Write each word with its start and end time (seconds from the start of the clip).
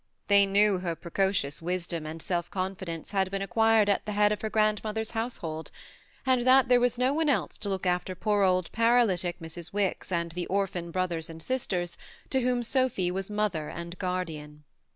They 0.29 0.47
knew 0.47 0.79
her 0.79 0.95
precocious 0.95 1.61
wisdom 1.61 2.07
and 2.07 2.23
self 2.23 2.49
confidence 2.49 3.11
had 3.11 3.29
been 3.29 3.43
acquired 3.43 3.87
at 3.87 4.03
the 4.07 4.13
head 4.13 4.31
of 4.31 4.41
her 4.41 4.49
grand 4.49 4.83
mother's 4.83 5.11
household, 5.11 5.69
and 6.25 6.41
that 6.41 6.69
there 6.69 6.79
was 6.79 6.97
no 6.97 7.13
one 7.13 7.29
else 7.29 7.55
to 7.59 7.69
look 7.69 7.85
after 7.85 8.15
poor 8.15 8.41
old 8.41 8.71
paralytic 8.71 9.39
Mrs. 9.39 9.71
Wicks 9.71 10.11
and 10.11 10.31
the 10.31 10.47
orphan 10.47 10.89
brothers 10.89 11.29
and 11.29 11.39
sisters 11.43 11.97
to 12.31 12.41
whom 12.41 12.63
Sophy 12.63 13.11
was 13.11 13.29
mother 13.29 13.69
and 13.69 13.95
guardian. 13.99 14.63